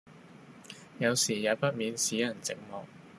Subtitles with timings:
[0.97, 2.85] 有時也不免使人寂寞，